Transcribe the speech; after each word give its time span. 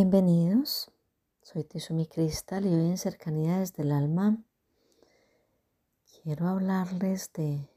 Bienvenidos, 0.00 0.92
soy 1.42 1.64
Tizumi 1.64 2.06
Cristal 2.06 2.64
y 2.66 2.68
hoy 2.68 2.86
en 2.86 2.98
Cercanía 2.98 3.58
desde 3.58 3.82
el 3.82 3.90
Alma 3.90 4.38
quiero 6.22 6.46
hablarles 6.46 7.32
de 7.32 7.68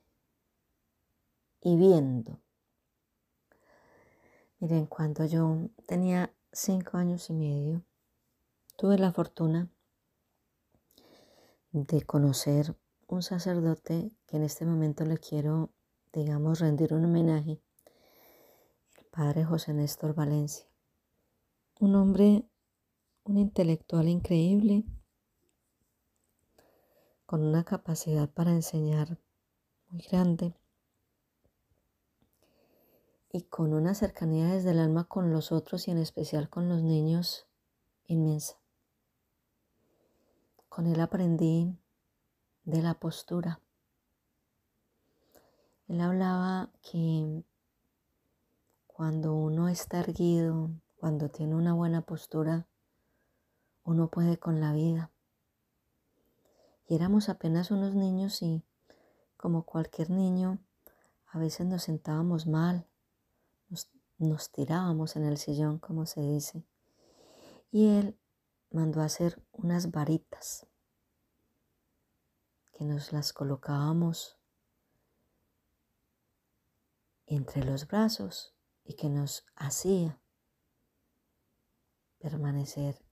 y 1.63 1.75
viendo. 1.77 2.39
Miren, 4.59 4.85
cuando 4.85 5.25
yo 5.25 5.69
tenía 5.87 6.31
cinco 6.51 6.97
años 6.97 7.27
y 7.31 7.33
medio, 7.33 7.81
tuve 8.75 8.99
la 8.99 9.11
fortuna 9.11 9.71
de 11.71 12.03
conocer 12.03 12.75
un 13.07 13.23
sacerdote 13.23 14.11
que 14.27 14.37
en 14.37 14.43
este 14.43 14.63
momento 14.63 15.05
le 15.05 15.17
quiero, 15.17 15.71
digamos, 16.13 16.59
rendir 16.59 16.93
un 16.93 17.05
homenaje, 17.05 17.63
el 18.99 19.05
padre 19.05 19.43
José 19.43 19.73
Néstor 19.73 20.13
Valencia 20.13 20.70
un 21.81 21.95
hombre, 21.95 22.47
un 23.23 23.39
intelectual 23.39 24.07
increíble, 24.07 24.83
con 27.25 27.41
una 27.43 27.63
capacidad 27.63 28.29
para 28.29 28.51
enseñar 28.51 29.17
muy 29.89 30.01
grande 30.01 30.53
y 33.31 33.41
con 33.45 33.73
una 33.73 33.95
cercanía 33.95 34.45
desde 34.45 34.71
el 34.71 34.79
alma 34.79 35.05
con 35.05 35.31
los 35.31 35.51
otros 35.51 35.87
y 35.87 35.91
en 35.91 35.97
especial 35.97 36.51
con 36.51 36.69
los 36.69 36.83
niños 36.83 37.47
inmensa. 38.05 38.59
Con 40.69 40.85
él 40.85 41.01
aprendí 41.01 41.75
de 42.63 42.83
la 42.83 42.93
postura. 42.93 43.59
Él 45.87 45.99
hablaba 45.99 46.71
que 46.83 47.43
cuando 48.85 49.33
uno 49.33 49.67
está 49.67 50.01
erguido, 50.01 50.69
cuando 51.01 51.29
tiene 51.29 51.55
una 51.55 51.73
buena 51.73 52.03
postura, 52.03 52.67
uno 53.83 54.09
puede 54.09 54.37
con 54.37 54.61
la 54.61 54.71
vida. 54.71 55.09
Y 56.87 56.93
éramos 56.93 57.27
apenas 57.27 57.71
unos 57.71 57.95
niños 57.95 58.43
y, 58.43 58.61
como 59.35 59.63
cualquier 59.63 60.11
niño, 60.11 60.59
a 61.25 61.39
veces 61.39 61.65
nos 61.65 61.81
sentábamos 61.81 62.45
mal, 62.45 62.85
nos, 64.19 64.51
tirábamos 64.51 65.15
en 65.15 65.25
el 65.25 65.39
sillón, 65.39 65.79
como 65.79 66.05
se 66.05 66.21
dice. 66.21 66.63
Y 67.71 67.87
él 67.87 68.15
mandó 68.69 69.01
a 69.01 69.05
hacer 69.05 69.41
unas 69.53 69.89
varitas 69.89 70.67
que 72.73 72.85
nos 72.85 73.11
las 73.11 73.33
colocábamos 73.33 74.37
entre 77.25 77.63
los 77.63 77.87
brazos 77.87 78.53
y 78.83 78.93
que 78.93 79.09
nos 79.09 79.47
hacía 79.55 80.21
permanecer 82.21 83.03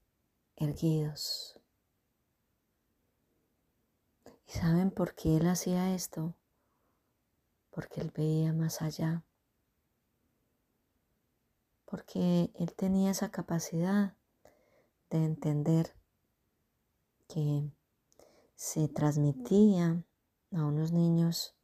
erguidos. 0.56 1.58
¿Y 4.46 4.52
saben 4.52 4.90
por 4.90 5.14
qué 5.14 5.36
él 5.36 5.46
hacía 5.46 5.94
esto? 5.94 6.36
Porque 7.70 8.00
él 8.00 8.12
veía 8.14 8.52
más 8.52 8.82
allá. 8.82 9.24
Porque 11.84 12.52
él 12.54 12.74
tenía 12.74 13.10
esa 13.10 13.30
capacidad 13.30 14.16
de 15.10 15.24
entender 15.24 15.94
que 17.28 17.70
se 18.54 18.88
transmitía 18.88 20.04
a 20.52 20.64
unos 20.64 20.92
niños 20.92 21.56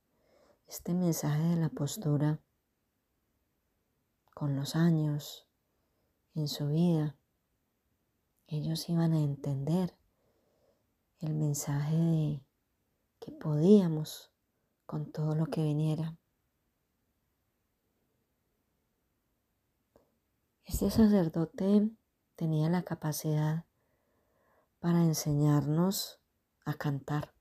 este 0.66 0.94
mensaje 0.94 1.42
de 1.42 1.56
la 1.56 1.68
postura 1.68 2.40
con 4.34 4.56
los 4.56 4.74
años 4.74 5.46
en 6.34 6.48
su 6.48 6.68
vida 6.68 7.16
ellos 8.48 8.88
iban 8.88 9.12
a 9.12 9.20
entender 9.20 9.96
el 11.20 11.34
mensaje 11.34 11.96
de 11.96 12.46
que 13.18 13.32
podíamos 13.32 14.30
con 14.86 15.10
todo 15.10 15.34
lo 15.34 15.46
que 15.46 15.62
viniera. 15.62 16.16
Este 20.64 20.90
sacerdote 20.90 21.90
tenía 22.36 22.68
la 22.68 22.82
capacidad 22.82 23.64
para 24.78 25.02
enseñarnos 25.02 26.20
a 26.64 26.74
cantar. 26.74 27.32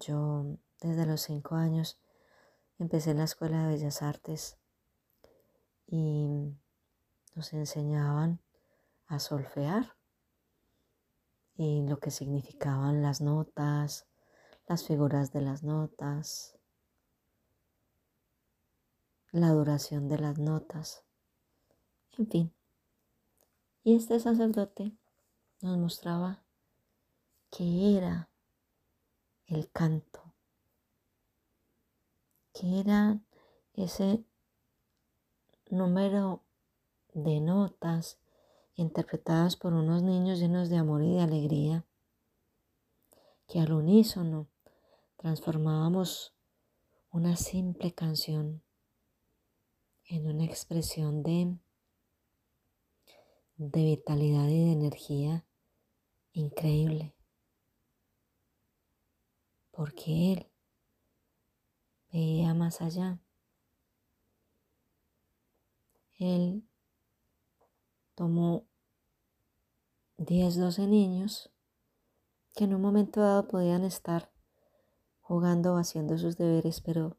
Yo 0.00 0.58
desde 0.80 1.06
los 1.06 1.22
cinco 1.22 1.54
años 1.54 1.98
empecé 2.78 3.12
en 3.12 3.18
la 3.18 3.24
Escuela 3.24 3.62
de 3.62 3.74
Bellas 3.74 4.02
Artes 4.02 4.58
y 5.86 6.54
nos 7.34 7.52
enseñaban 7.52 8.40
a 9.06 9.18
solfear 9.18 9.96
y 11.56 11.86
lo 11.86 11.98
que 11.98 12.10
significaban 12.10 13.02
las 13.02 13.20
notas, 13.20 14.06
las 14.66 14.86
figuras 14.86 15.32
de 15.32 15.40
las 15.40 15.62
notas, 15.62 16.56
la 19.30 19.50
duración 19.50 20.08
de 20.08 20.18
las 20.18 20.38
notas, 20.38 21.04
en 22.18 22.26
fin. 22.28 22.54
Y 23.82 23.96
este 23.96 24.18
sacerdote 24.18 24.96
nos 25.60 25.76
mostraba 25.78 26.44
qué 27.50 27.96
era 27.96 28.30
el 29.46 29.70
canto, 29.70 30.34
qué 32.52 32.80
era 32.80 33.20
ese 33.74 34.24
número 35.68 36.42
de 37.14 37.40
notas 37.40 38.18
interpretadas 38.74 39.56
por 39.56 39.72
unos 39.72 40.02
niños 40.02 40.40
llenos 40.40 40.68
de 40.68 40.76
amor 40.76 41.02
y 41.02 41.14
de 41.14 41.20
alegría, 41.20 41.86
que 43.46 43.60
al 43.60 43.72
unísono 43.72 44.48
transformábamos 45.16 46.34
una 47.10 47.36
simple 47.36 47.94
canción 47.94 48.62
en 50.06 50.26
una 50.26 50.44
expresión 50.44 51.22
de, 51.22 51.56
de 53.56 53.84
vitalidad 53.84 54.48
y 54.48 54.64
de 54.64 54.72
energía 54.72 55.46
increíble, 56.32 57.14
porque 59.70 60.32
Él 60.32 60.50
veía 62.12 62.54
más 62.54 62.80
allá. 62.80 63.20
Él 66.18 66.64
tomó 68.14 68.66
10, 70.18 70.56
12 70.58 70.86
niños 70.86 71.50
que 72.54 72.64
en 72.64 72.74
un 72.74 72.82
momento 72.82 73.20
dado 73.20 73.48
podían 73.48 73.84
estar 73.84 74.30
jugando 75.20 75.74
o 75.74 75.78
haciendo 75.78 76.16
sus 76.18 76.36
deberes, 76.36 76.80
pero 76.80 77.16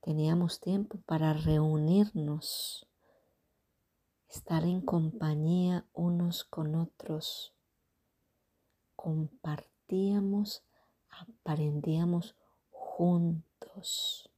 teníamos 0.00 0.60
tiempo 0.60 0.98
para 1.04 1.34
reunirnos, 1.34 2.86
estar 4.28 4.64
en 4.64 4.80
compañía 4.80 5.86
unos 5.92 6.44
con 6.44 6.74
otros. 6.74 7.52
Compartíamos, 8.94 10.62
aprendíamos 11.10 12.34
juntos, 12.70 14.30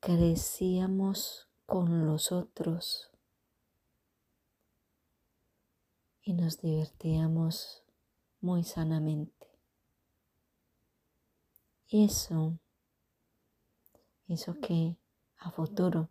crecíamos 0.00 1.48
con 1.66 2.06
los 2.06 2.32
otros 2.32 3.09
y 6.22 6.34
nos 6.34 6.60
divertíamos 6.60 7.82
muy 8.40 8.64
sanamente. 8.64 9.48
Eso 11.88 12.58
hizo 14.26 14.60
que 14.60 14.96
a 15.38 15.50
futuro 15.50 16.10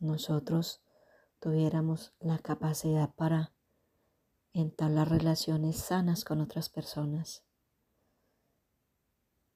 nosotros 0.00 0.80
tuviéramos 1.40 2.12
la 2.20 2.38
capacidad 2.38 3.14
para 3.14 3.52
entablar 4.52 5.10
relaciones 5.10 5.76
sanas 5.76 6.24
con 6.24 6.40
otras 6.40 6.68
personas 6.68 7.44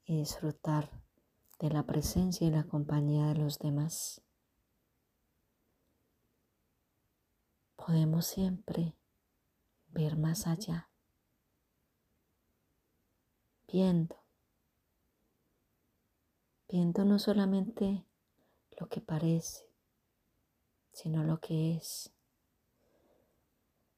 y 0.05 0.19
disfrutar 0.19 0.91
de 1.59 1.71
la 1.71 1.85
presencia 1.85 2.47
y 2.47 2.51
la 2.51 2.65
compañía 2.65 3.29
de 3.29 3.37
los 3.37 3.59
demás. 3.59 4.23
podemos 7.85 8.27
siempre 8.27 8.95
ver 9.93 10.17
más 10.17 10.47
allá, 10.47 10.91
viendo, 13.69 14.17
viendo 16.69 17.05
no 17.05 17.19
solamente 17.19 18.07
lo 18.79 18.89
que 18.89 19.01
parece, 19.01 19.67
sino 20.93 21.23
lo 21.25 21.41
que 21.41 21.77
es, 21.77 22.13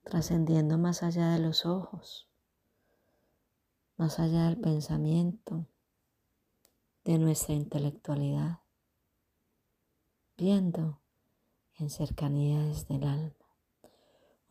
trascendiendo 0.03 0.79
más 0.79 1.03
allá 1.03 1.31
de 1.31 1.39
los 1.39 1.65
ojos, 1.65 2.29
más 3.97 4.19
allá 4.19 4.47
del 4.47 4.61
pensamiento, 4.61 5.67
de 7.05 7.19
nuestra 7.19 7.55
intelectualidad, 7.55 8.61
viendo 10.37 11.01
en 11.77 11.91
cercanías 11.91 12.89
del 12.89 13.05
alma. 13.05 13.44